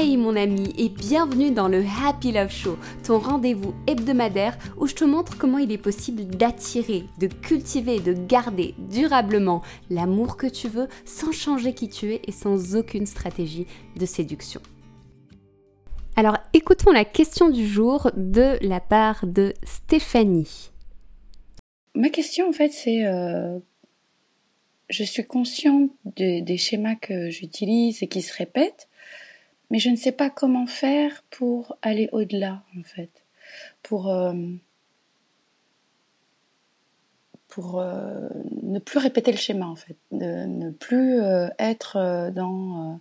Hey 0.00 0.16
mon 0.16 0.36
ami 0.36 0.72
et 0.78 0.90
bienvenue 0.90 1.50
dans 1.50 1.66
le 1.66 1.82
Happy 2.06 2.30
Love 2.30 2.52
Show, 2.52 2.78
ton 3.04 3.18
rendez-vous 3.18 3.74
hebdomadaire 3.88 4.56
où 4.76 4.86
je 4.86 4.94
te 4.94 5.02
montre 5.02 5.36
comment 5.36 5.58
il 5.58 5.72
est 5.72 5.76
possible 5.76 6.24
d'attirer, 6.24 7.02
de 7.18 7.26
cultiver, 7.26 7.98
de 7.98 8.12
garder 8.12 8.76
durablement 8.78 9.60
l'amour 9.90 10.36
que 10.36 10.46
tu 10.46 10.68
veux 10.68 10.86
sans 11.04 11.32
changer 11.32 11.74
qui 11.74 11.88
tu 11.88 12.12
es 12.12 12.22
et 12.28 12.30
sans 12.30 12.76
aucune 12.76 13.06
stratégie 13.06 13.66
de 13.96 14.06
séduction. 14.06 14.60
Alors 16.14 16.38
écoutons 16.52 16.92
la 16.92 17.04
question 17.04 17.50
du 17.50 17.66
jour 17.66 18.12
de 18.16 18.56
la 18.64 18.78
part 18.78 19.26
de 19.26 19.52
Stéphanie. 19.64 20.70
Ma 21.96 22.10
question 22.10 22.48
en 22.48 22.52
fait 22.52 22.70
c'est 22.70 23.04
euh, 23.04 23.58
je 24.90 25.02
suis 25.02 25.26
consciente 25.26 25.90
des 26.04 26.56
schémas 26.56 26.94
que 26.94 27.30
j'utilise 27.30 28.00
et 28.04 28.06
qui 28.06 28.22
se 28.22 28.36
répètent 28.36 28.88
mais 29.70 29.78
je 29.78 29.90
ne 29.90 29.96
sais 29.96 30.12
pas 30.12 30.30
comment 30.30 30.66
faire 30.66 31.22
pour 31.30 31.76
aller 31.82 32.08
au-delà 32.12 32.62
en 32.78 32.82
fait, 32.82 33.10
pour 33.82 34.08
euh, 34.08 34.34
pour 37.48 37.80
euh, 37.80 38.28
ne 38.62 38.78
plus 38.78 38.98
répéter 38.98 39.32
le 39.32 39.38
schéma 39.38 39.66
en 39.66 39.76
fait, 39.76 39.96
de 40.12 40.44
ne 40.46 40.70
plus 40.70 41.20
euh, 41.20 41.48
être 41.58 42.30
dans 42.34 43.00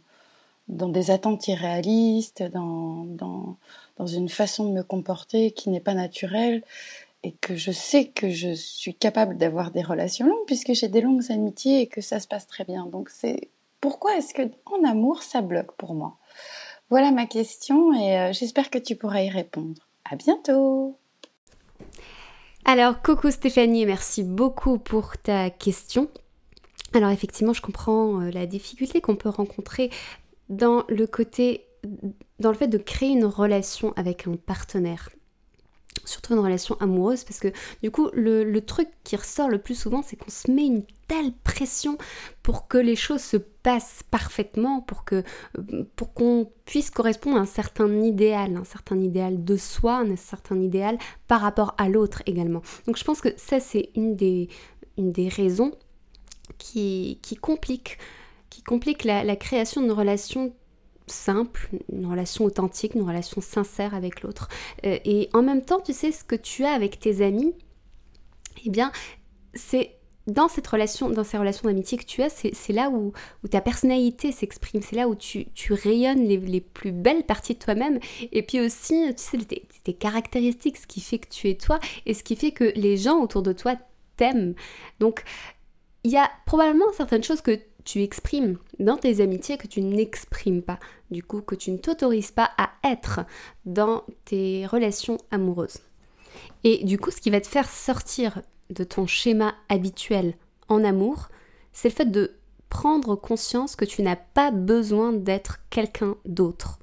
dans 0.67 0.89
des 0.89 1.11
attentes 1.11 1.47
irréalistes, 1.47 2.43
dans, 2.43 3.05
dans, 3.05 3.55
dans 3.97 4.05
une 4.05 4.29
façon 4.29 4.67
de 4.67 4.73
me 4.73 4.83
comporter 4.83 5.51
qui 5.51 5.69
n'est 5.69 5.79
pas 5.79 5.93
naturelle 5.93 6.61
et 7.23 7.31
que 7.31 7.55
je 7.55 7.71
sais 7.71 8.05
que 8.05 8.29
je 8.29 8.53
suis 8.53 8.93
capable 8.93 9.37
d'avoir 9.37 9.71
des 9.71 9.81
relations 9.81 10.27
longues 10.27 10.45
puisque 10.45 10.73
j'ai 10.73 10.87
des 10.87 11.01
longues 11.01 11.31
amitiés 11.31 11.81
et 11.81 11.87
que 11.87 12.01
ça 12.01 12.19
se 12.19 12.27
passe 12.27 12.47
très 12.47 12.63
bien. 12.63 12.85
Donc 12.85 13.09
c'est 13.09 13.49
pourquoi 13.79 14.17
est-ce 14.17 14.33
que 14.33 14.43
en 14.65 14.83
amour 14.83 15.23
ça 15.23 15.41
bloque 15.41 15.71
pour 15.73 15.93
moi? 15.93 16.17
Voilà 16.89 17.11
ma 17.11 17.25
question 17.25 17.93
et 17.93 18.17
euh, 18.17 18.33
j'espère 18.33 18.69
que 18.69 18.77
tu 18.77 18.95
pourras 18.95 19.21
y 19.21 19.29
répondre. 19.29 19.87
À 20.09 20.15
bientôt. 20.15 20.97
Alors, 22.63 23.01
coucou 23.01 23.31
Stéphanie, 23.31 23.85
merci 23.85 24.23
beaucoup 24.23 24.77
pour 24.77 25.17
ta 25.17 25.49
question. 25.49 26.09
Alors 26.93 27.09
effectivement, 27.09 27.53
je 27.53 27.61
comprends 27.61 28.21
euh, 28.21 28.31
la 28.31 28.45
difficulté 28.45 29.01
qu'on 29.01 29.15
peut 29.15 29.29
rencontrer 29.29 29.89
dans 30.49 30.85
le 30.87 31.07
côté 31.07 31.65
dans 32.39 32.51
le 32.51 32.57
fait 32.57 32.67
de 32.67 32.77
créer 32.77 33.09
une 33.09 33.25
relation 33.25 33.93
avec 33.95 34.27
un 34.27 34.35
partenaire 34.35 35.09
surtout 36.05 36.33
une 36.33 36.39
relation 36.39 36.77
amoureuse, 36.79 37.23
parce 37.23 37.39
que 37.39 37.49
du 37.81 37.91
coup, 37.91 38.09
le, 38.13 38.59
truc 38.61 38.89
qui 39.03 39.15
ressort 39.15 39.49
le 39.49 39.59
plus 39.59 39.75
souvent, 39.75 40.01
c'est 40.01 40.15
qu'on 40.15 40.31
se 40.31 40.51
met 40.51 40.65
une 40.65 40.83
telle 41.07 41.31
pression 41.43 41.97
pour 42.43 42.67
que 42.67 42.77
les 42.77 42.95
choses 42.95 43.21
se 43.21 43.37
passent 43.37 44.03
parfaitement, 44.09 44.81
pour 44.81 45.05
que 45.05 45.23
pour 45.95 46.13
qu'on 46.13 46.51
puisse 46.65 46.89
correspondre 46.89 47.37
à 47.37 47.41
un 47.41 47.45
certain 47.45 48.01
idéal, 48.01 48.57
un 48.57 48.65
certain 48.65 48.99
idéal 48.99 49.43
de 49.43 49.57
soi, 49.57 49.97
un 49.97 50.15
certain 50.15 50.59
idéal 50.61 50.97
par 51.27 51.41
rapport 51.41 51.75
à 51.77 51.87
l'autre 51.87 52.23
également. 52.25 52.61
Donc 52.85 52.97
je 52.97 53.03
pense 53.03 53.21
que 53.21 53.29
ça, 53.37 53.59
c'est 53.59 53.89
une 53.95 54.15
des, 54.15 54.49
raisons 55.29 55.71
qui, 56.57 57.19
qui 57.21 57.35
complique, 57.35 57.97
qui 58.49 58.63
complique 58.63 59.03
la 59.03 59.35
création 59.35 59.81
d'une 59.81 59.91
relation 59.91 60.53
simple, 61.07 61.69
une 61.91 62.05
relation 62.05 62.45
authentique, 62.45 62.93
une 62.95 63.07
relation 63.07 63.41
sincère 63.41 63.95
avec 63.95 64.21
l'autre. 64.21 64.49
Euh, 64.85 64.99
et 65.05 65.29
en 65.33 65.41
même 65.41 65.63
temps, 65.63 65.79
tu 65.79 65.93
sais, 65.93 66.11
ce 66.11 66.23
que 66.23 66.35
tu 66.35 66.65
as 66.65 66.71
avec 66.71 66.99
tes 66.99 67.25
amis, 67.25 67.53
eh 68.65 68.69
bien, 68.69 68.91
c'est 69.53 69.97
dans 70.27 70.49
cette 70.49 70.67
relation, 70.67 71.09
dans 71.09 71.23
ces 71.23 71.37
relations 71.37 71.69
d'amitié 71.69 71.97
que 71.97 72.03
tu 72.03 72.21
as, 72.21 72.29
c'est 72.29 72.73
là 72.73 72.89
où, 72.89 73.13
ta 73.49 73.61
personnalité 73.61 74.33
s'exprime, 74.33 74.81
c'est 74.81 74.97
là 74.97 75.07
où 75.07 75.15
tu, 75.15 75.47
rayonnes 75.69 76.27
les, 76.27 76.61
plus 76.61 76.91
belles 76.91 77.23
parties 77.23 77.53
de 77.53 77.59
toi-même, 77.59 77.99
et 78.33 78.43
puis 78.43 78.59
aussi, 78.59 79.05
tu 79.15 79.23
sais, 79.23 79.37
tes, 79.37 79.65
tes, 79.85 79.93
caractéristiques, 79.93 80.77
ce 80.77 80.87
qui 80.87 80.99
fait 80.99 81.19
que 81.19 81.29
tu 81.29 81.49
es 81.49 81.55
toi, 81.55 81.79
et 82.05 82.13
ce 82.13 82.23
qui 82.23 82.35
fait 82.35 82.51
que 82.51 82.65
les 82.75 82.97
gens 82.97 83.21
autour 83.21 83.41
de 83.41 83.53
toi 83.53 83.75
t'aiment. 84.17 84.53
Donc, 84.99 85.23
il 86.03 86.11
y 86.11 86.17
a 86.17 86.29
probablement 86.45 86.91
certaines 86.93 87.23
choses 87.23 87.41
que 87.41 87.59
tu 87.87 88.03
exprimes 88.03 88.57
dans 88.79 88.97
tes 88.97 89.21
amitiés 89.21 89.57
que 89.57 89.65
tu 89.65 89.81
n'exprimes 89.81 90.61
pas, 90.61 90.77
du 91.09 91.23
coup 91.23 91.39
que 91.39 91.55
tu 91.55 91.71
ne 91.71 91.77
t'autorises 91.77 92.31
pas 92.31 92.51
à 92.57 92.71
être 92.83 93.21
dans 93.65 94.03
tes 94.25 94.65
relations 94.65 95.17
amoureuses. 95.31 95.79
Et 96.65 96.83
du 96.83 96.99
coup, 96.99 97.11
ce 97.11 97.21
qui 97.21 97.29
va 97.29 97.39
te 97.39 97.47
faire 97.47 97.69
sortir 97.69 98.41
de 98.69 98.83
ton 98.83 99.07
schéma 99.07 99.55
habituel 99.69 100.35
en 100.67 100.83
amour, 100.83 101.29
c'est 101.71 101.87
le 101.87 101.93
fait 101.93 102.11
de 102.11 102.33
prendre 102.67 103.15
conscience 103.15 103.77
que 103.77 103.85
tu 103.85 104.01
n'as 104.01 104.17
pas 104.17 104.51
besoin 104.51 105.13
d'être 105.13 105.59
quelqu'un 105.69 106.17
d'autre. 106.25 106.79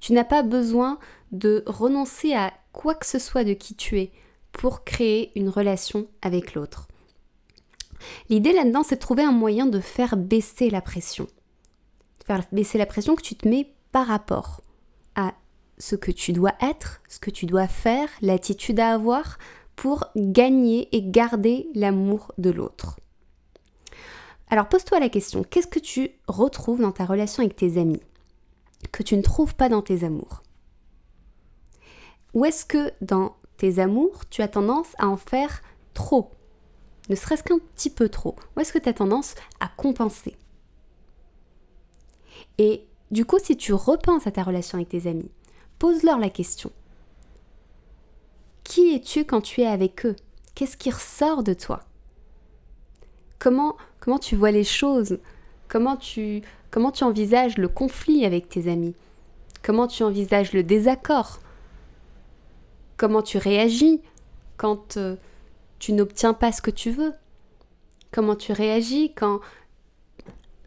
Tu 0.00 0.14
n'as 0.14 0.24
pas 0.24 0.42
besoin 0.42 0.98
de 1.32 1.64
renoncer 1.66 2.32
à 2.32 2.54
quoi 2.72 2.94
que 2.94 3.04
ce 3.04 3.18
soit 3.18 3.44
de 3.44 3.52
qui 3.52 3.74
tu 3.74 4.00
es 4.00 4.10
pour 4.52 4.84
créer 4.84 5.32
une 5.38 5.50
relation 5.50 6.06
avec 6.22 6.54
l'autre. 6.54 6.88
L'idée 8.28 8.52
là-dedans, 8.52 8.82
c'est 8.82 8.96
de 8.96 9.00
trouver 9.00 9.22
un 9.22 9.32
moyen 9.32 9.66
de 9.66 9.80
faire 9.80 10.16
baisser 10.16 10.70
la 10.70 10.80
pression. 10.80 11.26
Faire 12.26 12.42
baisser 12.52 12.78
la 12.78 12.86
pression 12.86 13.14
que 13.14 13.22
tu 13.22 13.34
te 13.34 13.48
mets 13.48 13.72
par 13.92 14.06
rapport 14.06 14.62
à 15.14 15.34
ce 15.78 15.96
que 15.96 16.10
tu 16.10 16.32
dois 16.32 16.54
être, 16.60 17.00
ce 17.08 17.18
que 17.18 17.30
tu 17.30 17.46
dois 17.46 17.68
faire, 17.68 18.08
l'attitude 18.20 18.80
à 18.80 18.92
avoir 18.92 19.38
pour 19.76 20.04
gagner 20.16 20.88
et 20.96 21.02
garder 21.02 21.68
l'amour 21.74 22.32
de 22.38 22.50
l'autre. 22.50 22.98
Alors 24.48 24.68
pose-toi 24.68 25.00
la 25.00 25.08
question, 25.08 25.42
qu'est-ce 25.42 25.66
que 25.66 25.78
tu 25.78 26.10
retrouves 26.28 26.80
dans 26.80 26.92
ta 26.92 27.04
relation 27.04 27.42
avec 27.42 27.56
tes 27.56 27.78
amis 27.78 28.02
que 28.92 29.02
tu 29.02 29.16
ne 29.16 29.22
trouves 29.22 29.54
pas 29.54 29.68
dans 29.68 29.82
tes 29.82 30.04
amours? 30.04 30.42
Ou 32.34 32.44
est-ce 32.44 32.64
que 32.64 32.92
dans 33.00 33.36
tes 33.56 33.78
amours, 33.78 34.28
tu 34.28 34.42
as 34.42 34.48
tendance 34.48 34.88
à 34.98 35.08
en 35.08 35.16
faire 35.16 35.62
trop? 35.94 36.30
Ne 37.08 37.14
serait-ce 37.14 37.42
qu'un 37.42 37.58
petit 37.58 37.90
peu 37.90 38.08
trop. 38.08 38.36
Ou 38.56 38.60
est-ce 38.60 38.72
que 38.72 38.78
tu 38.78 38.88
as 38.88 38.94
tendance 38.94 39.34
à 39.60 39.68
compenser? 39.68 40.36
Et 42.58 42.86
du 43.10 43.24
coup, 43.24 43.38
si 43.38 43.56
tu 43.56 43.72
repenses 43.72 44.26
à 44.26 44.30
ta 44.30 44.42
relation 44.42 44.78
avec 44.78 44.88
tes 44.88 45.08
amis, 45.08 45.30
pose-leur 45.78 46.18
la 46.18 46.30
question. 46.30 46.72
Qui 48.64 48.94
es-tu 48.94 49.24
quand 49.24 49.40
tu 49.40 49.60
es 49.60 49.66
avec 49.66 50.06
eux? 50.06 50.16
Qu'est-ce 50.54 50.76
qui 50.76 50.90
ressort 50.90 51.42
de 51.42 51.54
toi? 51.54 51.84
Comment, 53.38 53.76
comment 54.00 54.18
tu 54.18 54.34
vois 54.34 54.50
les 54.50 54.64
choses? 54.64 55.18
Comment 55.68 55.96
tu, 55.96 56.42
comment 56.70 56.90
tu 56.90 57.04
envisages 57.04 57.58
le 57.58 57.68
conflit 57.68 58.24
avec 58.24 58.48
tes 58.48 58.70
amis? 58.70 58.94
Comment 59.62 59.86
tu 59.86 60.02
envisages 60.02 60.52
le 60.52 60.62
désaccord? 60.62 61.40
Comment 62.96 63.22
tu 63.22 63.38
réagis 63.38 64.00
quand... 64.56 64.96
Euh, 64.96 65.16
tu 65.78 65.92
n'obtiens 65.92 66.34
pas 66.34 66.52
ce 66.52 66.62
que 66.62 66.70
tu 66.70 66.90
veux. 66.90 67.12
Comment 68.12 68.36
tu 68.36 68.52
réagis 68.52 69.12
quand 69.14 69.40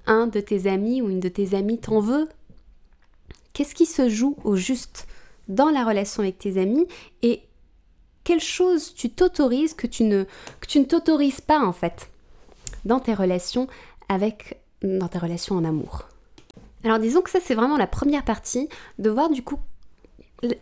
un 0.06 0.28
de 0.28 0.40
tes 0.40 0.68
amis 0.70 1.02
ou 1.02 1.10
une 1.10 1.20
de 1.20 1.30
tes 1.30 1.56
amies 1.56 1.80
t'en 1.80 2.00
veut? 2.00 2.28
Qu'est-ce 3.54 3.76
qui 3.76 3.86
se 3.86 4.10
joue 4.10 4.38
au 4.44 4.56
juste 4.56 5.08
dans 5.48 5.70
la 5.70 5.84
relation 5.84 6.24
avec 6.24 6.38
tes 6.38 6.60
amis? 6.62 6.88
Et 7.22 7.42
quelle 8.24 8.40
chose 8.40 8.94
tu 8.94 9.10
t'autorises 9.10 9.74
que 9.74 9.88
tu 9.88 10.04
ne 10.04 10.26
que 10.60 10.68
tu 10.68 10.80
ne 10.80 10.86
t'autorises 10.86 11.42
pas 11.42 11.60
en 11.60 11.74
fait 11.74 12.10
dans 12.86 13.00
tes 13.00 13.14
relations 13.14 13.68
avec 14.08 14.62
dans 14.84 15.08
tes 15.08 15.18
relations 15.18 15.56
en 15.56 15.66
amour? 15.66 16.08
Alors 16.84 17.00
disons 17.00 17.22
que 17.22 17.30
ça 17.30 17.40
c'est 17.44 17.56
vraiment 17.56 17.78
la 17.78 17.88
première 17.88 18.24
partie 18.24 18.70
de 19.00 19.10
voir 19.10 19.30
du 19.30 19.44
coup 19.44 19.60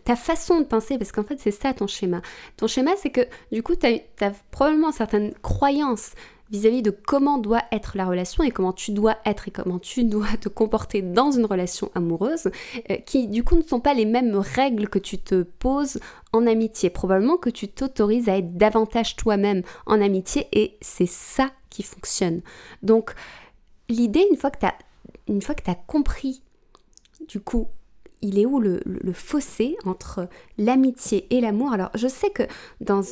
ta 0.04 0.16
façon 0.16 0.60
de 0.60 0.64
penser, 0.64 0.98
parce 0.98 1.12
qu'en 1.12 1.24
fait 1.24 1.38
c'est 1.38 1.50
ça 1.50 1.72
ton 1.72 1.86
schéma. 1.86 2.22
Ton 2.56 2.66
schéma 2.66 2.92
c'est 2.96 3.10
que 3.10 3.22
du 3.52 3.62
coup 3.62 3.76
tu 3.76 3.86
as, 3.86 4.30
probablement 4.50 4.92
certaines 4.92 5.32
croyances 5.42 6.12
vis-à-vis 6.50 6.82
de 6.82 6.90
comment 6.90 7.38
doit 7.38 7.62
être 7.72 7.96
la 7.96 8.06
relation 8.06 8.42
et 8.42 8.50
comment 8.50 8.72
tu 8.72 8.92
dois 8.92 9.16
être 9.26 9.48
et 9.48 9.50
comment 9.50 9.78
tu 9.78 10.04
dois 10.04 10.36
te 10.40 10.48
comporter 10.48 11.02
dans 11.02 11.30
une 11.30 11.44
relation 11.44 11.90
amoureuse, 11.94 12.50
euh, 12.90 12.96
qui 13.04 13.28
du 13.28 13.44
coup 13.44 13.56
ne 13.56 13.62
sont 13.62 13.80
pas 13.80 13.94
les 13.94 14.06
mêmes 14.06 14.34
règles 14.36 14.88
que 14.88 14.98
tu 14.98 15.18
te 15.18 15.42
poses 15.42 16.00
en 16.32 16.46
amitié. 16.46 16.90
Probablement 16.90 17.36
que 17.36 17.50
tu 17.50 17.68
t'autorises 17.68 18.28
à 18.28 18.38
être 18.38 18.56
davantage 18.56 19.16
toi-même 19.16 19.62
en 19.86 20.00
amitié 20.00 20.48
et 20.52 20.78
c'est 20.80 21.08
ça 21.08 21.50
qui 21.68 21.82
fonctionne. 21.82 22.40
Donc 22.82 23.14
l'idée, 23.88 24.26
une 24.30 24.38
fois 24.38 24.50
que 24.50 24.60
tu 24.60 24.66
as, 24.66 24.74
une 25.28 25.42
fois 25.42 25.54
que 25.54 25.62
tu 25.62 25.70
as 25.70 25.74
compris 25.74 26.42
du 27.28 27.40
coup 27.40 27.68
il 28.22 28.38
est 28.38 28.46
où 28.46 28.60
le, 28.60 28.80
fossé 29.12 29.76
entre 29.84 30.28
l'amitié 30.56 31.26
et 31.34 31.40
l'amour? 31.40 31.72
Alors 31.72 31.90
je 31.94 32.08
sais 32.08 32.30
que 32.30 32.42
dans, 32.80 33.02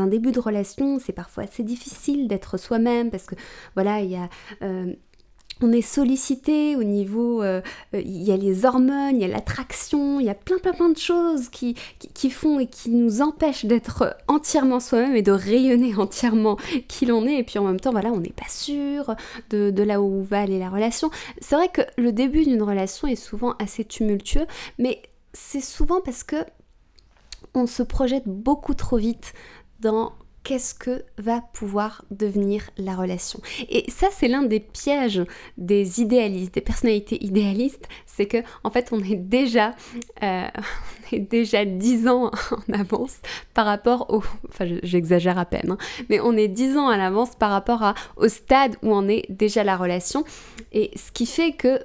un 0.00 0.06
début 0.06 0.32
de 0.32 0.40
relation, 0.40 0.98
c'est 0.98 1.12
parfois 1.12 1.44
assez 1.44 1.62
difficile 1.62 2.28
d'être 2.28 2.56
soi-même 2.56 3.10
parce 3.10 3.26
que 3.26 3.34
voilà, 3.74 4.00
il 4.00 4.10
y 4.10 4.16
a... 4.16 4.28
Euh, 4.62 4.92
on 5.62 5.72
est 5.72 5.82
sollicité 5.82 6.76
au 6.76 6.84
niveau, 6.84 7.42
euh, 7.42 7.62
euh, 7.94 8.00
il 8.04 8.22
y 8.22 8.30
a 8.30 8.36
les 8.36 8.66
hormones, 8.66 9.16
il 9.16 9.22
y 9.22 9.24
a 9.24 9.28
l'attraction, 9.28 10.20
il 10.20 10.26
y 10.26 10.30
a 10.30 10.34
plein 10.34 10.58
plein 10.58 10.72
plein 10.72 10.90
de 10.90 10.98
choses 10.98 11.48
qui, 11.48 11.74
font 12.30 12.58
et 12.58 12.66
qui 12.66 12.90
nous 12.90 13.22
empêchent 13.22 13.64
d'être 13.64 14.16
entièrement 14.28 14.80
soi-même 14.80 15.16
et 15.16 15.22
de 15.22 15.32
rayonner 15.32 15.94
entièrement 15.98 16.56
qui 16.88 17.06
l'on 17.06 17.26
est. 17.26 17.38
Et 17.38 17.42
puis 17.42 17.58
en 17.58 17.64
même 17.64 17.80
temps, 17.80 17.92
voilà, 17.92 18.10
on 18.10 18.20
n'est 18.20 18.28
pas 18.30 18.48
sûr 18.48 19.14
de, 19.50 19.70
de, 19.70 19.82
là 19.82 20.02
où 20.02 20.22
va 20.22 20.40
aller 20.40 20.58
la 20.58 20.68
relation. 20.68 21.10
C'est 21.40 21.56
vrai 21.56 21.68
que 21.68 21.82
le 21.96 22.12
début 22.12 22.44
d'une 22.44 22.62
relation 22.62 23.08
est 23.08 23.16
souvent 23.16 23.54
assez 23.58 23.84
tumultueux, 23.84 24.46
mais 24.78 25.00
c'est 25.32 25.60
souvent 25.60 26.00
parce 26.02 26.22
que 26.22 26.36
on 27.54 27.66
se 27.66 27.82
projette 27.82 28.26
beaucoup 28.26 28.74
trop 28.74 28.98
vite 28.98 29.32
dans 29.80 30.12
qu'est-ce 30.46 30.76
que 30.76 31.02
va 31.18 31.40
pouvoir 31.40 32.04
devenir 32.12 32.70
la 32.78 32.94
relation. 32.94 33.40
Et 33.68 33.90
ça, 33.90 34.06
c'est 34.12 34.28
l'un 34.28 34.44
des 34.44 34.60
pièges 34.60 35.24
des 35.58 36.00
idéalistes, 36.00 36.54
des 36.54 36.60
personnalités 36.60 37.22
idéalistes, 37.24 37.88
c'est 38.06 38.26
que 38.26 38.36
en 38.62 38.70
fait, 38.70 38.90
on 38.92 39.00
est 39.00 39.16
déjà, 39.16 39.74
euh, 40.22 40.46
on 41.12 41.16
est 41.16 41.18
déjà 41.18 41.64
10 41.64 42.06
ans 42.06 42.30
en 42.52 42.72
avance 42.72 43.16
par 43.54 43.66
rapport 43.66 44.06
au, 44.08 44.22
enfin, 44.48 44.66
j'exagère 44.84 45.36
à 45.36 45.46
peine, 45.46 45.72
hein, 45.72 45.78
mais 46.10 46.20
on 46.20 46.36
est 46.36 46.46
10 46.46 46.76
ans 46.76 46.88
à 46.90 46.96
l'avance 46.96 47.34
par 47.34 47.50
rapport 47.50 47.94
au 48.16 48.28
stade 48.28 48.76
où 48.84 48.94
on 48.94 49.08
est 49.08 49.24
déjà 49.28 49.64
la 49.64 49.76
relation. 49.76 50.22
Et 50.70 50.92
ce 50.94 51.10
qui 51.10 51.26
fait 51.26 51.54
que, 51.54 51.80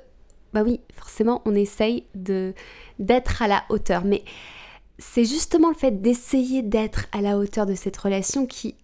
bah 0.54 0.62
oui, 0.64 0.82
forcément, 0.96 1.42
on 1.46 1.56
essaye 1.56 2.04
d'être 2.14 3.42
à 3.42 3.48
la 3.48 3.64
hauteur, 3.70 4.04
mais 4.06 4.24
c'est 5.02 5.26
justement 5.26 5.70
le 5.70 5.76
fait 5.76 6.02
d'essayer 6.02 6.62
d'être 6.62 7.08
à 7.12 7.22
la 7.22 7.38
hauteur 7.38 7.66
de 7.66 7.76
cette 7.76 7.98
relation 7.98 8.46
qui, 8.46 8.76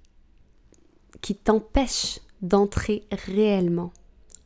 qui 1.22 1.36
t'empêche 1.36 2.20
d'entrer 2.42 3.04
réellement 3.12 3.94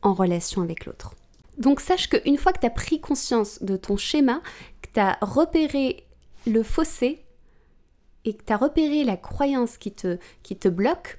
en 0.02 0.14
relation 0.14 0.62
avec 0.62 0.84
l'autre. 0.84 1.14
Donc 1.58 1.80
sache 1.80 2.08
qu'une 2.08 2.36
fois 2.36 2.52
que 2.52 2.60
tu 2.60 2.66
as 2.66 2.70
pris 2.70 3.00
conscience 3.00 3.62
de 3.62 3.76
ton 3.76 3.96
schéma, 3.96 4.42
que 4.82 4.88
tu 4.92 5.00
as 5.00 5.18
repéré 5.22 6.04
le 6.46 6.62
fossé 6.62 7.24
et 8.24 8.34
que 8.34 8.44
tu 8.44 8.52
as 8.52 8.56
repéré 8.56 9.04
la 9.04 9.16
croyance 9.16 9.78
qui 9.78 9.92
te, 9.92 10.18
qui 10.42 10.56
te 10.56 10.68
bloque, 10.68 11.18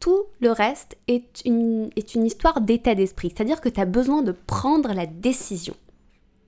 tout 0.00 0.24
le 0.40 0.50
reste 0.50 0.96
est 1.06 1.42
une, 1.44 1.90
est 1.96 2.14
une 2.14 2.24
histoire 2.24 2.60
d'état 2.60 2.94
d'esprit. 2.94 3.32
C'est-à-dire 3.34 3.60
que 3.60 3.68
tu 3.68 3.80
as 3.80 3.86
besoin 3.86 4.22
de 4.22 4.32
prendre 4.32 4.92
la 4.92 5.06
décision. 5.06 5.74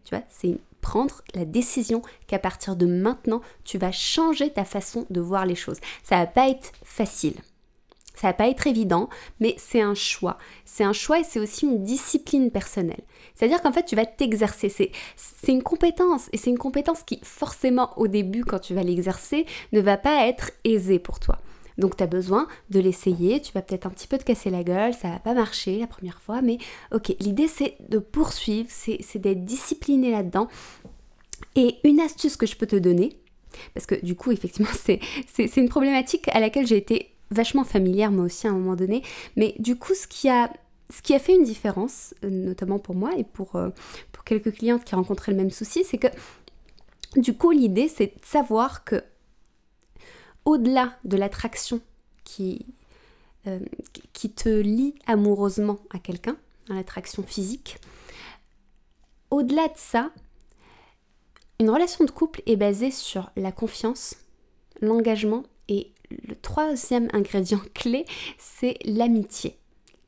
Tu 0.04 0.14
vois, 0.14 0.24
c'est 0.28 0.58
prendre 0.86 1.22
la 1.34 1.44
décision 1.44 2.00
qu'à 2.28 2.38
partir 2.38 2.76
de 2.76 2.86
maintenant, 2.86 3.40
tu 3.64 3.76
vas 3.76 3.90
changer 3.90 4.52
ta 4.52 4.64
façon 4.64 5.04
de 5.10 5.20
voir 5.20 5.44
les 5.44 5.56
choses. 5.56 5.80
Ça 6.04 6.18
va 6.18 6.26
pas 6.26 6.48
être 6.48 6.70
facile. 6.84 7.34
Ça 8.14 8.28
va 8.28 8.34
pas 8.34 8.48
être 8.48 8.68
évident, 8.68 9.08
mais 9.40 9.56
c'est 9.58 9.80
un 9.80 9.96
choix. 9.96 10.38
C'est 10.64 10.84
un 10.84 10.92
choix 10.92 11.18
et 11.18 11.24
c'est 11.24 11.40
aussi 11.40 11.66
une 11.66 11.82
discipline 11.82 12.52
personnelle. 12.52 13.02
C'est-à-dire 13.34 13.60
qu'en 13.62 13.72
fait, 13.72 13.84
tu 13.84 13.96
vas 13.96 14.06
t'exercer. 14.06 14.68
C'est 14.68 15.52
une 15.52 15.64
compétence 15.64 16.28
et 16.32 16.36
c'est 16.36 16.50
une 16.50 16.56
compétence 16.56 17.02
qui, 17.02 17.18
forcément, 17.24 17.92
au 17.98 18.06
début, 18.06 18.44
quand 18.44 18.60
tu 18.60 18.72
vas 18.72 18.84
l'exercer, 18.84 19.44
ne 19.72 19.80
va 19.80 19.96
pas 19.96 20.28
être 20.28 20.52
aisée 20.62 21.00
pour 21.00 21.18
toi. 21.18 21.40
Donc 21.78 21.96
tu 21.96 22.02
as 22.02 22.06
besoin 22.06 22.48
de 22.70 22.80
l'essayer, 22.80 23.40
tu 23.40 23.52
vas 23.52 23.62
peut-être 23.62 23.86
un 23.86 23.90
petit 23.90 24.06
peu 24.06 24.18
te 24.18 24.24
casser 24.24 24.50
la 24.50 24.62
gueule, 24.62 24.94
ça 24.94 25.08
va 25.08 25.18
pas 25.18 25.34
marcher 25.34 25.78
la 25.78 25.86
première 25.86 26.20
fois, 26.20 26.42
mais 26.42 26.58
ok, 26.92 27.14
l'idée 27.20 27.48
c'est 27.48 27.76
de 27.88 27.98
poursuivre, 27.98 28.68
c'est 28.70 29.18
d'être 29.18 29.44
discipliné 29.44 30.10
là-dedans. 30.10 30.48
Et 31.54 31.76
une 31.84 32.00
astuce 32.00 32.36
que 32.36 32.46
je 32.46 32.56
peux 32.56 32.66
te 32.66 32.76
donner, 32.76 33.18
parce 33.74 33.86
que 33.86 33.94
du 33.94 34.14
coup 34.14 34.32
effectivement 34.32 34.72
c'est 34.74 35.56
une 35.56 35.68
problématique 35.68 36.28
à 36.28 36.40
laquelle 36.40 36.66
j'ai 36.66 36.76
été 36.76 37.12
vachement 37.30 37.64
familière 37.64 38.12
moi 38.12 38.24
aussi 38.24 38.46
à 38.46 38.50
un 38.50 38.54
moment 38.54 38.76
donné, 38.76 39.02
mais 39.36 39.54
du 39.58 39.76
coup 39.76 39.94
ce 39.94 40.06
qui 40.06 40.28
a 40.28 40.50
ce 40.88 41.02
qui 41.02 41.14
a 41.14 41.18
fait 41.18 41.34
une 41.34 41.42
différence, 41.42 42.14
notamment 42.22 42.78
pour 42.78 42.94
moi 42.94 43.10
et 43.16 43.24
pour, 43.24 43.56
euh, 43.56 43.70
pour 44.12 44.22
quelques 44.22 44.52
clientes 44.52 44.84
qui 44.84 44.94
rencontraient 44.94 45.32
le 45.32 45.38
même 45.38 45.50
souci, 45.50 45.82
c'est 45.84 45.98
que 45.98 46.06
du 47.16 47.36
coup 47.36 47.50
l'idée 47.50 47.88
c'est 47.88 48.06
de 48.06 48.24
savoir 48.24 48.84
que 48.84 49.02
au-delà 50.46 50.96
de 51.04 51.18
l'attraction 51.18 51.82
qui, 52.24 52.64
euh, 53.46 53.58
qui 54.14 54.30
te 54.30 54.48
lie 54.48 54.94
amoureusement 55.06 55.80
à 55.90 55.98
quelqu'un, 55.98 56.36
l'attraction 56.68 57.22
physique, 57.22 57.78
au-delà 59.30 59.68
de 59.68 59.76
ça, 59.76 60.10
une 61.60 61.68
relation 61.68 62.04
de 62.04 62.10
couple 62.10 62.42
est 62.46 62.56
basée 62.56 62.90
sur 62.90 63.30
la 63.36 63.52
confiance, 63.52 64.14
l'engagement 64.80 65.42
et 65.68 65.92
le 66.10 66.36
troisième 66.36 67.08
ingrédient 67.12 67.60
clé, 67.74 68.06
c'est 68.38 68.78
l'amitié. 68.84 69.58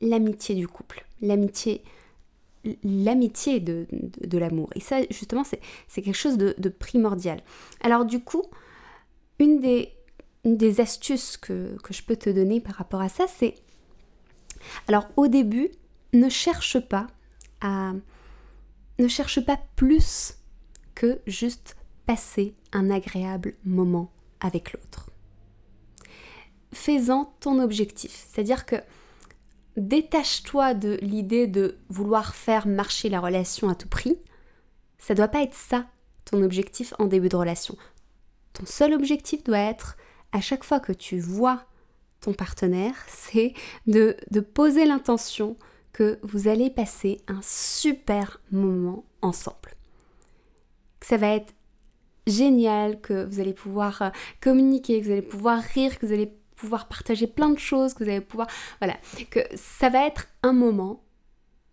L'amitié 0.01 0.55
du 0.55 0.67
couple, 0.67 1.05
l'amitié 1.21 1.83
l'amitié 2.83 3.61
de, 3.61 3.87
l'amour. 4.37 4.69
Et 4.75 4.81
ça, 4.81 4.97
justement, 5.09 5.43
c'est 5.45 6.01
quelque 6.01 6.13
chose 6.13 6.37
de 6.37 6.69
primordial. 6.69 7.41
Alors 7.81 8.03
du 8.03 8.19
coup, 8.19 8.43
une 9.39 9.61
des 9.61 9.93
une 10.45 10.57
des 10.57 10.81
astuces 10.81 11.37
que, 11.37 11.75
je 11.89 12.01
peux 12.01 12.15
te 12.15 12.29
donner 12.29 12.61
par 12.61 12.75
rapport 12.75 13.01
à 13.01 13.09
ça, 13.09 13.25
c'est 13.27 13.55
alors 14.87 15.07
au 15.15 15.27
début, 15.27 15.69
ne 16.13 16.29
cherche 16.29 16.79
pas 16.79 17.07
à 17.61 17.93
ne 18.97 19.07
cherche 19.07 19.39
pas 19.45 19.57
plus 19.77 20.35
que 20.93 21.19
juste 21.25 21.77
passer 22.05 22.53
un 22.73 22.89
agréable 22.89 23.53
moment 23.63 24.11
avec 24.41 24.73
l'autre. 24.73 25.09
Fais-en 26.73 27.33
ton 27.39 27.59
objectif, 27.59 28.25
c'est-à-dire 28.27 28.65
que 28.65 28.75
détache-toi 29.77 30.73
de 30.73 30.99
l'idée 31.01 31.47
de 31.47 31.77
vouloir 31.89 32.35
faire 32.35 32.67
marcher 32.67 33.07
la 33.09 33.21
relation 33.21 33.69
à 33.69 33.75
tout 33.75 33.87
prix. 33.87 34.17
Ça 34.97 35.13
doit 35.13 35.29
pas 35.29 35.43
être 35.43 35.55
ça 35.55 35.85
ton 36.25 36.41
objectif 36.43 36.93
en 36.99 37.05
début 37.05 37.29
de 37.29 37.37
relation. 37.37 37.77
Ton 38.53 38.65
seul 38.65 38.93
objectif 38.93 39.43
doit 39.43 39.57
être 39.57 39.97
à 40.31 40.41
chaque 40.41 40.63
fois 40.63 40.79
que 40.79 40.91
tu 40.91 41.19
vois 41.19 41.65
ton 42.21 42.33
partenaire, 42.33 42.95
c'est 43.07 43.53
de, 43.87 44.15
poser 44.39 44.85
l'intention 44.85 45.57
que 45.93 46.19
vous 46.23 46.47
allez 46.47 46.69
passer 46.69 47.21
un 47.27 47.41
super 47.41 48.39
moment 48.51 49.03
ensemble. 49.21 49.75
Que 50.99 51.07
ça 51.07 51.17
va 51.17 51.29
être 51.29 51.53
génial, 52.27 53.01
que 53.01 53.25
vous 53.25 53.39
allez 53.39 53.53
pouvoir 53.53 54.01
euh, 54.01 54.09
communiquer, 54.41 54.99
que 54.99 55.05
vous 55.05 55.11
allez 55.11 55.21
pouvoir 55.21 55.61
rire, 55.61 55.97
que 55.97 56.05
vous 56.05 56.13
allez 56.13 56.31
pouvoir 56.55 56.87
partager 56.87 57.25
plein 57.25 57.49
de 57.49 57.57
choses, 57.57 57.93
que 57.93 58.03
vous 58.03 58.09
allez 58.09 58.21
pouvoir... 58.21 58.47
Voilà, 58.79 58.97
que 59.29 59.39
ça 59.55 59.89
va 59.89 60.05
être 60.05 60.27
un 60.43 60.53
moment 60.53 61.01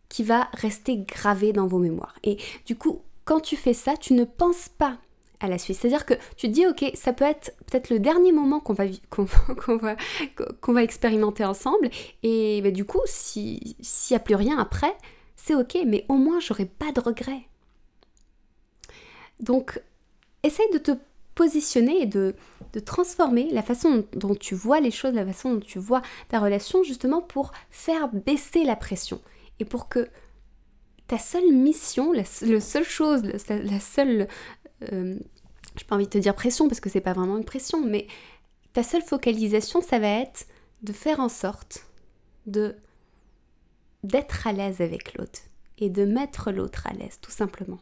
qui 0.09 0.23
va 0.23 0.49
rester 0.55 0.99
gravé 0.99 1.53
dans 1.53 1.67
vos 1.67 1.79
mémoires. 1.79 2.15
Et 2.23 2.39
du 2.65 2.77
coup, 2.77 3.03
quand 3.25 3.41
tu 3.41 3.57
fais 3.57 3.75
ça, 3.75 3.97
tu 3.97 4.15
ne 4.15 4.25
penses 4.25 4.69
pas 4.69 4.99
à 5.41 5.49
la 5.49 5.59
suite. 5.59 5.79
C'est-à-dire 5.79 6.07
que 6.07 6.15
tu 6.37 6.49
te 6.49 6.53
dis, 6.53 6.67
ok, 6.67 6.91
ça 6.95 7.13
peut 7.13 7.25
être 7.25 7.53
peut-être 7.67 7.91
le 7.91 7.99
dernier 7.99 8.33
moment 8.33 8.61
qu'on 8.61 8.73
va, 8.73 8.85
qu'on, 9.11 9.25
va, 9.77 9.97
qu'on 10.61 10.73
va 10.73 10.83
expérimenter 10.83 11.45
ensemble, 11.45 11.91
et 12.23 12.61
bah, 12.63 12.71
du 12.71 12.85
coup, 12.85 13.01
s'il 13.05 13.61
n'y 14.11 14.17
a 14.17 14.21
plus 14.21 14.35
rien 14.35 14.59
après, 14.59 14.95
c'est 15.37 15.55
ok, 15.55 15.79
mais 15.87 16.05
au 16.09 16.15
moins, 16.15 16.41
j'aurai 16.41 16.67
pas 16.67 16.93
de 16.93 17.01
regrets. 17.01 17.49
Donc, 19.41 19.81
essaye 20.43 20.71
de 20.73 20.79
te 20.79 20.93
positionner 21.35 22.03
et 22.03 22.07
de, 22.07 22.35
de, 22.73 22.81
transformer 22.81 23.51
la 23.53 23.63
façon 23.63 24.07
dont 24.15 24.35
tu 24.35 24.55
vois 24.55 24.81
les 24.81 24.91
choses, 24.91 25.13
la 25.13 25.27
façon 25.27 25.55
dont 25.55 25.61
tu 25.61 25.79
vois 25.79 26.01
ta 26.29 26.41
relation, 26.41 26.83
justement 26.83 27.21
pour 27.21 27.53
faire 27.71 28.09
baisser 28.09 28.65
la 28.65 28.75
pression 28.75 29.21
et 29.61 29.67
pour 29.67 29.91
que 29.91 30.09
ta 31.07 31.19
seule 31.19 31.53
mission, 31.53 32.13
la, 32.13 32.25
seule 32.25 32.85
chose, 32.85 33.23
la 33.49 33.81
seule 33.81 34.29
euh, 34.83 35.19
je 35.77 35.85
pas 35.85 35.95
envie 35.95 36.07
de 36.07 36.11
te 36.11 36.19
dire 36.19 36.35
pression 36.35 36.69
parce 36.69 36.81
que 36.81 36.89
c'est 36.89 37.01
pas 37.01 37.13
vraiment 37.13 37.37
une 37.37 37.45
pression, 37.45 37.85
mais 37.85 38.07
ta 38.73 38.83
seule 38.83 39.03
focalisation, 39.03 39.81
ça 39.81 39.99
va 39.99 40.09
être 40.09 40.47
de 40.83 40.93
faire 40.93 41.21
en 41.21 41.29
sorte 41.29 41.87
de 42.47 42.77
d'être 44.03 44.47
à 44.47 44.53
l'aise 44.53 44.81
avec 44.81 45.17
l'autre 45.17 45.41
et 45.79 45.91
de 45.91 46.05
mettre 46.05 46.53
l'autre 46.53 46.87
à 46.87 46.93
l'aise, 46.93 47.19
tout 47.21 47.31
simplement. 47.31 47.81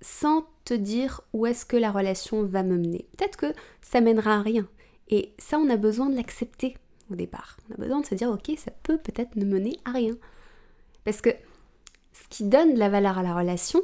Sans 0.00 0.46
te 0.64 0.74
dire 0.74 1.22
où 1.32 1.46
est-ce 1.46 1.66
que 1.66 1.76
la 1.76 1.90
relation 1.90 2.44
va 2.44 2.62
me 2.62 2.76
mener. 2.76 3.06
Peut-être 3.16 3.36
que 3.36 3.52
ça 3.82 4.00
mènera 4.00 4.36
à 4.36 4.42
rien. 4.42 4.68
Et 5.08 5.34
ça, 5.38 5.58
on 5.58 5.68
a 5.70 5.76
besoin 5.76 6.08
de 6.08 6.16
l'accepter 6.16 6.76
au 7.10 7.16
départ. 7.16 7.56
On 7.68 7.74
a 7.74 7.78
besoin 7.78 8.00
de 8.00 8.06
se 8.06 8.14
dire, 8.14 8.30
ok, 8.30 8.52
ça 8.56 8.70
peut 8.82 8.98
peut-être 8.98 9.36
ne 9.36 9.44
mener 9.44 9.78
à 9.84 9.92
rien. 9.92 10.14
Parce 11.04 11.20
que 11.20 11.30
ce 12.12 12.28
qui 12.28 12.44
donne 12.44 12.74
de 12.74 12.78
la 12.78 12.88
valeur 12.88 13.18
à 13.18 13.22
la 13.22 13.34
relation, 13.34 13.82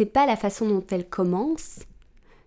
c'est 0.00 0.06
pas 0.06 0.24
la 0.24 0.36
façon 0.36 0.66
dont 0.66 0.86
elle 0.92 1.06
commence, 1.06 1.80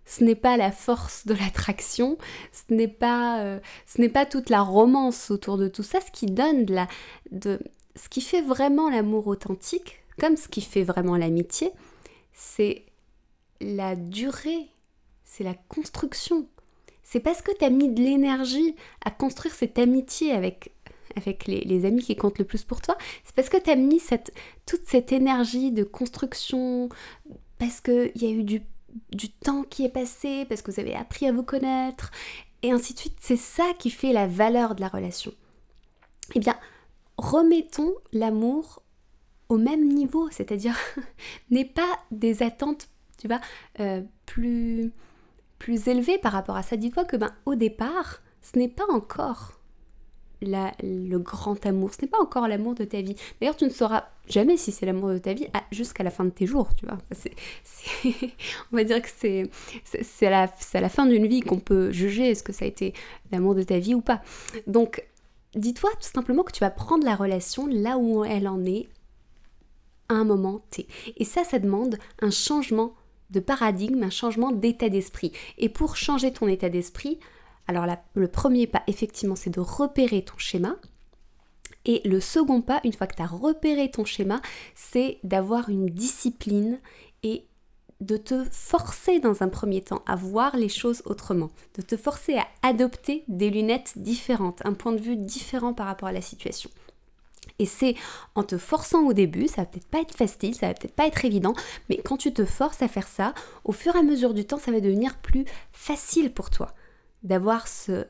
ce 0.07 0.23
n'est 0.23 0.33
pas 0.33 0.57
la 0.57 0.71
force 0.71 1.27
de 1.27 1.35
l'attraction, 1.35 2.17
ce 2.51 2.73
n'est 2.73 2.87
pas, 2.87 3.43
euh, 3.43 3.59
ce 3.85 4.01
n'est 4.01 4.09
pas 4.09 4.25
toute 4.25 4.49
la 4.49 4.63
romance 4.63 5.29
autour 5.29 5.59
de 5.59 5.67
tout 5.67 5.83
ça. 5.83 6.01
Ce 6.01 6.09
qui 6.09 6.25
donne 6.25 6.65
de 6.65 6.73
la, 6.73 6.87
de, 7.29 7.59
ce 7.95 8.09
qui 8.09 8.21
fait 8.21 8.41
vraiment 8.41 8.89
l'amour 8.89 9.27
authentique, 9.27 9.99
comme 10.19 10.35
ce 10.35 10.47
qui 10.47 10.61
fait 10.61 10.81
vraiment 10.81 11.15
l'amitié, 11.15 11.69
c'est 12.33 12.87
la 13.61 13.95
durée, 13.95 14.71
c'est 15.23 15.43
la 15.43 15.53
construction. 15.53 16.47
C'est 17.03 17.19
parce 17.19 17.43
que 17.43 17.55
tu 17.55 17.65
as 17.65 17.69
mis 17.69 17.89
de 17.89 18.01
l'énergie 18.01 18.75
à 19.05 19.11
construire 19.11 19.53
cette 19.53 19.77
amitié 19.77 20.31
avec, 20.31 20.73
avec 21.15 21.45
les, 21.45 21.85
amis 21.85 22.01
qui 22.01 22.15
comptent 22.15 22.39
le 22.39 22.45
plus 22.45 22.63
pour 22.63 22.81
toi, 22.81 22.97
c'est 23.23 23.35
parce 23.35 23.49
que 23.49 23.57
tu 23.57 23.69
as 23.69 23.75
mis 23.75 23.99
cette, 23.99 24.33
toute 24.65 24.87
cette 24.87 25.11
énergie 25.11 25.71
de 25.71 25.83
construction, 25.83 26.89
parce 27.63 27.79
qu'il 27.79 28.11
y 28.15 28.25
a 28.25 28.29
eu 28.29 28.43
du, 28.43 28.61
du 29.13 29.29
temps 29.29 29.63
qui 29.63 29.85
est 29.85 29.89
passé, 29.89 30.45
parce 30.49 30.61
que 30.61 30.69
vous 30.69 30.81
avez 30.81 30.93
appris 30.95 31.27
à 31.27 31.31
vous 31.31 31.43
connaître, 31.43 32.11
et 32.61 32.73
ainsi 32.73 32.93
de 32.93 32.99
suite. 32.99 33.17
C'est 33.21 33.37
ça 33.37 33.71
qui 33.79 33.89
fait 33.89 34.11
la 34.11 34.27
valeur 34.27 34.75
de 34.75 34.81
la 34.81 34.89
relation. 34.89 35.31
Eh 36.35 36.39
bien, 36.39 36.57
remettons 37.17 37.93
l'amour 38.11 38.81
au 39.47 39.57
même 39.57 39.87
niveau, 39.87 40.29
c'est-à-dire 40.29 40.75
n'est 41.51 41.63
pas 41.63 41.99
des 42.11 42.43
attentes, 42.43 42.89
tu 43.17 43.29
vois, 43.29 43.39
euh, 43.79 44.01
plus, 44.25 44.91
plus 45.57 45.87
élevées 45.87 46.17
par 46.17 46.33
rapport 46.33 46.57
à 46.57 46.63
ça. 46.63 46.75
Dis-toi 46.75 47.05
que 47.05 47.15
ben, 47.15 47.33
au 47.45 47.55
départ, 47.55 48.21
ce 48.41 48.59
n'est 48.59 48.67
pas 48.67 48.91
encore 48.91 49.52
le 50.43 51.17
grand 51.17 51.65
amour, 51.65 51.91
ce 51.93 52.01
n'est 52.01 52.07
pas 52.07 52.21
encore 52.21 52.47
l'amour 52.47 52.75
de 52.75 52.83
ta 52.83 53.01
vie. 53.01 53.15
D'ailleurs, 53.39 53.55
tu 53.55 53.65
ne 53.65 53.69
sauras 53.69 54.05
jamais 54.27 54.57
si 54.57 54.71
c'est 54.71 54.85
l'amour 54.85 55.09
de 55.09 55.17
ta 55.17 55.33
vie 55.33 55.47
jusqu'à 55.71 56.03
la 56.03 56.11
fin 56.11 56.25
de 56.25 56.29
tes 56.29 56.45
jours, 56.45 56.69
tu 56.75 56.85
vois. 56.85 56.97
on 58.71 58.75
va 58.75 58.83
dire 58.83 59.01
que 59.01 59.09
c'est, 59.09 60.25
à 60.25 60.81
la 60.81 60.89
fin 60.89 61.05
d'une 61.05 61.27
vie 61.27 61.41
qu'on 61.41 61.59
peut 61.59 61.91
juger 61.91 62.31
est-ce 62.31 62.43
que 62.43 62.53
ça 62.53 62.65
a 62.65 62.67
été 62.67 62.93
l'amour 63.31 63.55
de 63.55 63.63
ta 63.63 63.79
vie 63.79 63.95
ou 63.95 64.01
pas. 64.01 64.21
Donc, 64.67 65.03
dis-toi 65.55 65.89
tout 66.01 66.09
simplement 66.09 66.43
que 66.43 66.51
tu 66.51 66.61
vas 66.61 66.69
prendre 66.69 67.05
la 67.05 67.15
relation 67.15 67.67
là 67.67 67.97
où 67.97 68.23
elle 68.23 68.47
en 68.47 68.63
est 68.65 68.87
à 70.09 70.15
un 70.15 70.23
moment 70.23 70.63
T. 70.69 70.87
Et 71.17 71.25
ça, 71.25 71.43
ça 71.43 71.59
demande 71.59 71.97
un 72.21 72.31
changement 72.31 72.93
de 73.29 73.39
paradigme, 73.39 74.03
un 74.03 74.09
changement 74.09 74.51
d'état 74.51 74.89
d'esprit. 74.89 75.31
Et 75.57 75.69
pour 75.69 75.97
changer 75.97 76.31
ton 76.31 76.47
état 76.47 76.69
d'esprit, 76.69 77.19
alors 77.67 77.85
le 78.13 78.27
premier 78.27 78.67
pas, 78.67 78.83
effectivement, 78.87 79.35
c'est 79.35 79.49
de 79.49 79.59
repérer 79.59 80.23
ton 80.23 80.37
schéma. 80.37 80.75
Et 81.85 82.01
le 82.05 82.19
second 82.21 82.61
pas, 82.61 82.79
une 82.83 82.93
fois 82.93 83.07
que 83.07 83.15
tu 83.15 83.21
as 83.21 83.27
repéré 83.27 83.91
ton 83.91 84.05
schéma, 84.05 84.41
c'est 84.75 85.19
d'avoir 85.23 85.69
une 85.69 85.87
discipline 85.87 86.79
et 87.23 87.45
de 87.99 88.17
te 88.17 88.43
forcer 88.51 89.19
dans 89.19 89.43
un 89.43 89.49
premier 89.49 89.81
temps 89.81 90.01
à 90.05 90.15
voir 90.15 90.57
les 90.57 90.69
choses 90.69 91.01
autrement, 91.05 91.51
de 91.75 91.81
te 91.81 91.97
forcer 91.97 92.37
à 92.37 92.47
adopter 92.61 93.23
des 93.27 93.49
lunettes 93.49 93.93
différentes, 93.97 94.61
un 94.65 94.73
point 94.73 94.91
de 94.91 95.01
vue 95.01 95.15
différent 95.15 95.73
par 95.73 95.87
rapport 95.87 96.09
à 96.09 96.13
la 96.13 96.21
situation. 96.21 96.69
Et 97.59 97.65
c'est 97.65 97.95
en 98.35 98.43
te 98.43 98.57
forçant 98.57 99.05
au 99.05 99.13
début, 99.13 99.47
ça 99.47 99.61
va 99.61 99.65
peut-être 99.65 99.87
pas 99.87 100.01
être 100.01 100.15
facile, 100.15 100.55
ça 100.55 100.67
va 100.67 100.73
peut-être 100.73 100.95
pas 100.95 101.07
être 101.07 101.23
évident, 101.23 101.53
mais 101.89 101.97
quand 101.97 102.17
tu 102.17 102.33
te 102.33 102.45
forces 102.45 102.81
à 102.81 102.87
faire 102.87 103.07
ça, 103.07 103.33
au 103.63 103.71
fur 103.71 103.95
et 103.95 103.99
à 103.99 104.03
mesure 104.03 104.33
du 104.33 104.45
temps, 104.45 104.57
ça 104.57 104.71
va 104.71 104.79
devenir 104.79 105.17
plus 105.17 105.45
facile 105.71 106.33
pour 106.33 106.49
toi 106.49 106.73
d'avoir 107.23 107.67
ce 107.67 108.05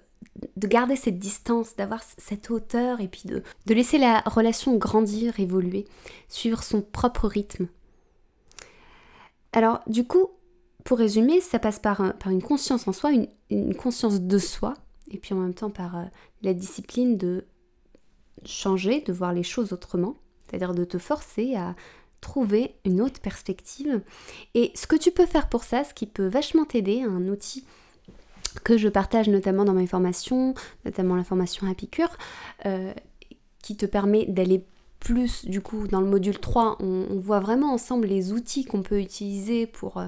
de 0.55 0.67
garder 0.67 0.95
cette 0.95 1.19
distance, 1.19 1.75
d'avoir 1.75 2.01
cette 2.17 2.49
hauteur 2.49 3.01
et 3.01 3.09
puis 3.09 3.23
de, 3.25 3.43
de 3.65 3.73
laisser 3.73 3.97
la 3.97 4.21
relation 4.21 4.77
grandir, 4.77 5.39
évoluer, 5.39 5.85
suivre 6.29 6.63
son 6.63 6.81
propre 6.81 7.27
rythme. 7.27 7.67
Alors 9.51 9.81
du 9.87 10.05
coup, 10.05 10.29
pour 10.83 10.97
résumer, 10.97 11.41
ça 11.41 11.59
passe 11.59 11.79
par, 11.79 12.17
par 12.17 12.31
une 12.31 12.41
conscience 12.41 12.87
en 12.87 12.93
soi, 12.93 13.11
une, 13.49 13.75
conscience 13.75 14.21
de 14.21 14.37
soi, 14.37 14.73
et 15.11 15.17
puis 15.17 15.33
en 15.33 15.37
même 15.37 15.53
temps 15.53 15.69
par 15.69 15.97
euh, 15.97 16.03
la 16.41 16.53
discipline 16.53 17.17
de 17.17 17.45
changer, 18.45 19.01
de 19.01 19.13
voir 19.13 19.33
les 19.33 19.43
choses 19.43 19.71
autrement, 19.73 20.15
c'est-à-dire 20.45 20.73
de 20.73 20.83
te 20.83 20.97
forcer 20.97 21.55
à 21.55 21.75
trouver 22.19 22.75
une 22.85 23.01
autre 23.01 23.19
perspective. 23.21 24.01
Et 24.55 24.71
ce 24.75 24.87
que 24.87 24.95
tu 24.95 25.11
peux 25.11 25.25
faire 25.25 25.49
pour 25.49 25.63
ça, 25.63 25.83
ce 25.83 25.93
qui 25.93 26.07
peut 26.07 26.27
vachement 26.27 26.65
t'aider, 26.65 27.01
un 27.01 27.27
outil 27.27 27.65
que 28.59 28.77
je 28.77 28.87
partage 28.87 29.29
notamment 29.29 29.65
dans 29.65 29.73
mes 29.73 29.87
formations, 29.87 30.53
notamment 30.85 31.15
la 31.15 31.23
formation 31.23 31.67
Happy 31.67 31.87
Cure, 31.87 32.17
euh, 32.65 32.93
qui 33.61 33.75
te 33.75 33.85
permet 33.85 34.25
d'aller 34.25 34.65
plus 34.99 35.45
du 35.45 35.61
coup 35.61 35.87
dans 35.87 35.99
le 35.99 36.07
module 36.07 36.39
3, 36.39 36.77
on, 36.79 37.19
voit 37.19 37.39
vraiment 37.39 37.73
ensemble 37.73 38.07
les 38.07 38.31
outils 38.31 38.63
qu'on 38.63 38.83
peut 38.83 38.99
utiliser 38.99 39.67
pour, 39.67 39.97
euh, 39.97 40.07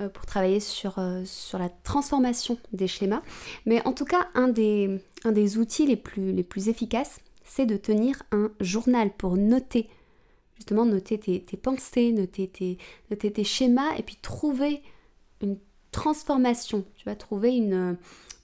euh, 0.00 0.08
pour 0.08 0.26
travailler 0.26 0.60
sur, 0.60 1.00
sur 1.24 1.58
la 1.58 1.68
transformation 1.68 2.58
des 2.72 2.88
schémas. 2.88 3.22
Mais 3.66 3.86
en 3.86 3.92
tout 3.92 4.04
cas, 4.04 4.28
un 4.34 4.48
des, 4.48 5.00
un 5.24 5.32
des 5.32 5.58
outils 5.58 5.86
les 5.86 5.96
plus, 5.96 6.32
les 6.32 6.42
plus 6.42 6.68
efficaces, 6.68 7.20
c'est 7.46 7.66
de 7.66 7.76
tenir 7.76 8.22
un 8.32 8.50
journal 8.60 9.10
pour 9.16 9.36
noter, 9.36 9.88
justement 10.56 10.84
noter 10.84 11.18
tes, 11.18 11.56
pensées, 11.56 12.12
noter 12.12 12.48
tes, 12.48 12.78
noter 13.10 13.32
tes 13.32 13.44
schémas 13.44 13.94
et 13.96 14.02
puis 14.02 14.16
trouver 14.16 14.82
une 15.40 15.56
transformation. 15.96 16.84
Tu 16.96 17.06
vas 17.06 17.16
trouver 17.16 17.56
une, 17.56 17.96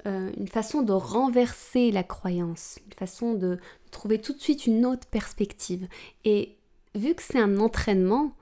euh, 0.06 0.30
une 0.38 0.48
façon 0.48 0.80
de 0.80 0.92
renverser 0.92 1.92
la 1.92 2.02
croyance, 2.02 2.78
une 2.86 2.94
façon 2.94 3.34
de 3.34 3.58
trouver 3.90 4.18
tout 4.18 4.32
de 4.32 4.40
suite 4.40 4.66
une 4.66 4.86
autre 4.86 5.06
perspective. 5.06 5.86
Et 6.24 6.56
vu 6.94 7.14
que 7.14 7.22
c'est 7.22 7.38
un 7.38 7.58
entraînement, 7.58 8.32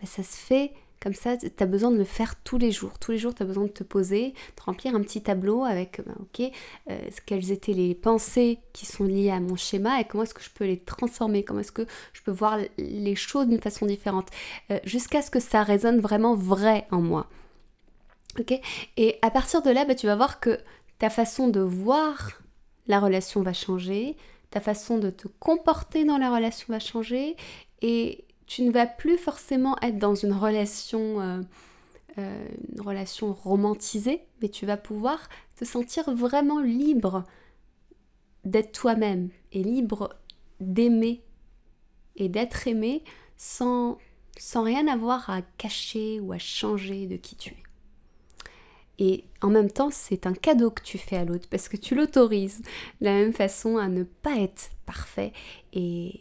bah, 0.00 0.06
ça 0.06 0.22
se 0.22 0.36
fait 0.36 0.72
comme 1.00 1.14
ça, 1.14 1.36
tu 1.36 1.46
as 1.60 1.66
besoin 1.66 1.92
de 1.92 1.96
le 1.96 2.04
faire 2.04 2.34
tous 2.42 2.58
les 2.58 2.72
jours. 2.72 2.98
Tous 2.98 3.12
les 3.12 3.18
jours, 3.18 3.32
tu 3.32 3.42
as 3.44 3.46
besoin 3.46 3.64
de 3.64 3.70
te 3.70 3.84
poser, 3.84 4.30
de 4.56 4.62
remplir 4.64 4.96
un 4.96 5.00
petit 5.02 5.22
tableau 5.22 5.62
avec, 5.62 6.00
bah, 6.04 6.14
ok, 6.18 6.50
euh, 6.90 6.98
quelles 7.26 7.52
étaient 7.52 7.74
les 7.74 7.94
pensées 7.94 8.58
qui 8.72 8.86
sont 8.86 9.04
liées 9.04 9.30
à 9.30 9.38
mon 9.38 9.56
schéma 9.56 10.00
et 10.00 10.04
comment 10.04 10.24
est-ce 10.24 10.34
que 10.34 10.42
je 10.42 10.50
peux 10.50 10.64
les 10.64 10.78
transformer, 10.78 11.44
comment 11.44 11.60
est-ce 11.60 11.70
que 11.70 11.86
je 12.14 12.22
peux 12.22 12.32
voir 12.32 12.58
les 12.78 13.14
choses 13.14 13.46
d'une 13.46 13.60
façon 13.60 13.86
différente, 13.86 14.30
euh, 14.72 14.80
jusqu'à 14.84 15.22
ce 15.22 15.30
que 15.30 15.38
ça 15.38 15.62
résonne 15.62 16.00
vraiment 16.00 16.34
vrai 16.34 16.88
en 16.90 17.02
moi. 17.02 17.28
Et 18.96 19.18
à 19.22 19.30
partir 19.30 19.62
de 19.62 19.70
là, 19.70 19.84
bah, 19.84 19.94
tu 19.94 20.06
vas 20.06 20.16
voir 20.16 20.40
que 20.40 20.58
ta 20.98 21.10
façon 21.10 21.48
de 21.48 21.60
voir 21.60 22.40
la 22.86 23.00
relation 23.00 23.42
va 23.42 23.52
changer, 23.52 24.16
ta 24.50 24.60
façon 24.60 24.98
de 24.98 25.10
te 25.10 25.28
comporter 25.28 26.04
dans 26.04 26.18
la 26.18 26.34
relation 26.34 26.66
va 26.72 26.80
changer 26.80 27.36
et 27.82 28.24
tu 28.46 28.62
ne 28.62 28.70
vas 28.70 28.86
plus 28.86 29.18
forcément 29.18 29.76
être 29.82 29.98
dans 29.98 30.14
une 30.14 30.32
relation, 30.32 31.20
euh, 31.20 31.40
euh, 32.16 32.48
relation 32.78 33.32
romantisée, 33.32 34.22
mais 34.40 34.48
tu 34.48 34.64
vas 34.64 34.78
pouvoir 34.78 35.28
te 35.56 35.64
sentir 35.64 36.12
vraiment 36.14 36.60
libre 36.60 37.24
d'être 38.44 38.72
toi-même 38.72 39.28
et 39.52 39.62
libre 39.62 40.16
d'aimer 40.60 41.22
et 42.16 42.28
d'être 42.28 42.66
aimé 42.66 43.04
sans 43.36 43.98
rien 44.54 44.88
avoir 44.88 45.28
à 45.28 45.42
cacher 45.42 46.20
ou 46.20 46.32
à 46.32 46.38
changer 46.38 47.06
de 47.06 47.16
qui 47.16 47.36
tu 47.36 47.50
es. 47.50 47.67
Et 48.98 49.24
en 49.42 49.48
même 49.48 49.70
temps, 49.70 49.90
c'est 49.90 50.26
un 50.26 50.34
cadeau 50.34 50.70
que 50.70 50.82
tu 50.82 50.98
fais 50.98 51.16
à 51.16 51.24
l'autre 51.24 51.48
parce 51.50 51.68
que 51.68 51.76
tu 51.76 51.94
l'autorises 51.94 52.62
de 53.00 53.06
la 53.06 53.12
même 53.12 53.32
façon 53.32 53.76
à 53.76 53.88
ne 53.88 54.02
pas 54.02 54.36
être 54.38 54.70
parfait 54.86 55.32
et 55.72 56.20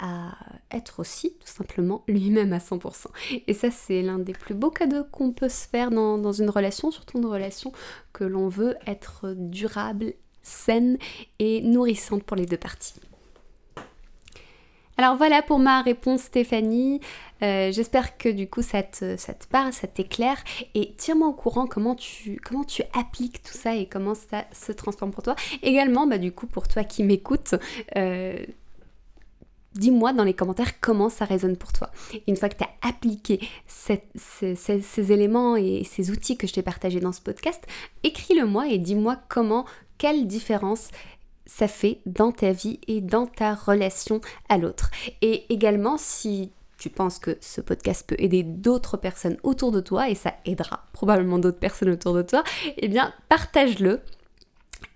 à 0.00 0.36
être 0.70 1.00
aussi 1.00 1.34
tout 1.34 1.48
simplement 1.48 2.04
lui-même 2.06 2.52
à 2.52 2.58
100%. 2.58 3.06
Et 3.46 3.52
ça, 3.52 3.70
c'est 3.70 4.02
l'un 4.02 4.18
des 4.18 4.32
plus 4.32 4.54
beaux 4.54 4.70
cadeaux 4.70 5.04
qu'on 5.10 5.32
peut 5.32 5.48
se 5.48 5.66
faire 5.66 5.90
dans, 5.90 6.18
dans 6.18 6.32
une 6.32 6.50
relation, 6.50 6.90
surtout 6.90 7.18
une 7.18 7.26
relation 7.26 7.72
que 8.12 8.24
l'on 8.24 8.48
veut 8.48 8.76
être 8.86 9.34
durable, 9.36 10.14
saine 10.42 10.98
et 11.38 11.60
nourrissante 11.62 12.22
pour 12.22 12.36
les 12.36 12.46
deux 12.46 12.56
parties. 12.56 13.00
Alors 15.00 15.14
voilà 15.14 15.42
pour 15.42 15.60
ma 15.60 15.80
réponse 15.80 16.22
Stéphanie. 16.22 17.00
Euh, 17.44 17.70
j'espère 17.70 18.18
que 18.18 18.28
du 18.28 18.48
coup 18.48 18.62
ça 18.62 18.82
te, 18.82 19.16
ça 19.16 19.32
te 19.32 19.46
parle, 19.46 19.72
ça 19.72 19.86
t'éclaire 19.86 20.42
et 20.74 20.92
tiens-moi 20.98 21.28
au 21.28 21.32
courant 21.32 21.68
comment 21.68 21.94
tu, 21.94 22.40
appliques 22.92 23.40
tout 23.44 23.56
ça 23.56 23.76
et 23.76 23.86
comment 23.86 24.16
ça 24.16 24.44
se 24.52 24.72
transforme 24.72 25.12
pour 25.12 25.22
toi. 25.22 25.36
Également, 25.62 26.08
bah, 26.08 26.18
du 26.18 26.32
coup 26.32 26.48
pour 26.48 26.66
toi 26.66 26.82
qui 26.82 27.04
m'écoutes, 27.04 27.54
euh, 27.96 28.44
dis-moi 29.74 30.12
dans 30.12 30.24
les 30.24 30.34
commentaires 30.34 30.80
comment 30.80 31.08
ça 31.08 31.24
résonne 31.24 31.56
pour 31.56 31.72
toi. 31.72 31.92
une 32.26 32.34
fois 32.34 32.48
que 32.48 32.56
tu 32.56 32.64
as 32.64 32.88
appliqué 32.88 33.38
ces, 33.68 34.02
ces, 34.16 35.12
éléments 35.12 35.54
et 35.54 35.84
ces 35.84 36.10
outils 36.10 36.36
que 36.36 36.48
je 36.48 36.54
t'ai 36.54 36.62
partagés 36.62 36.98
dans 36.98 37.12
ce 37.12 37.20
podcast, 37.20 37.64
écris-le-moi 38.02 38.66
et 38.66 38.78
dis-moi 38.78 39.16
comment, 39.28 39.64
quelle 39.96 40.26
différence 40.26 40.90
ça 41.48 41.66
fait 41.66 41.98
dans 42.06 42.30
ta 42.30 42.52
vie 42.52 42.78
et 42.86 43.00
dans 43.00 43.26
ta 43.26 43.54
relation 43.54 44.20
à 44.48 44.58
l'autre. 44.58 44.90
Et 45.22 45.52
également, 45.52 45.96
si 45.98 46.52
tu 46.76 46.90
penses 46.90 47.18
que 47.18 47.36
ce 47.40 47.60
podcast 47.60 48.06
peut 48.06 48.16
aider 48.18 48.44
d'autres 48.44 48.96
personnes 48.96 49.36
autour 49.42 49.72
de 49.72 49.80
toi, 49.80 50.08
et 50.08 50.14
ça 50.14 50.34
aidera 50.44 50.84
probablement 50.92 51.38
d'autres 51.38 51.58
personnes 51.58 51.90
autour 51.90 52.14
de 52.14 52.22
toi, 52.22 52.44
eh 52.76 52.86
bien 52.86 53.12
partage-le. 53.28 54.00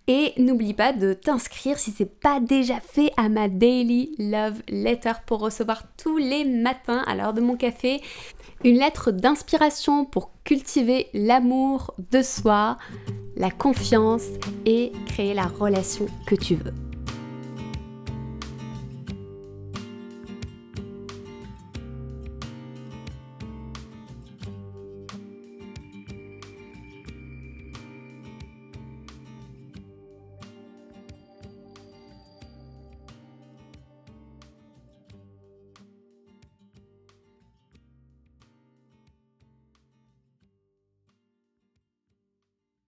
Et 0.08 0.32
n'oublie 0.36 0.74
pas 0.74 0.92
de 0.92 1.12
t'inscrire 1.12 1.78
si 1.78 1.92
c'est 1.92 2.20
pas 2.20 2.40
déjà 2.40 2.80
fait 2.80 3.12
à 3.16 3.28
ma 3.28 3.48
Daily 3.48 4.14
Love 4.18 4.60
Letter 4.68 5.12
pour 5.26 5.40
recevoir 5.40 5.84
tous 5.96 6.18
les 6.18 6.44
matins 6.44 7.04
à 7.06 7.14
l'heure 7.14 7.34
de 7.34 7.40
mon 7.40 7.56
café 7.56 8.00
une 8.64 8.78
lettre 8.78 9.10
d'inspiration 9.10 10.04
pour 10.04 10.30
cultiver 10.44 11.08
l'amour 11.14 11.94
de 12.10 12.22
soi, 12.22 12.78
la 13.36 13.50
confiance 13.50 14.26
et 14.66 14.92
créer 15.06 15.34
la 15.34 15.46
relation 15.46 16.06
que 16.26 16.34
tu 16.34 16.54
veux. 16.54 16.91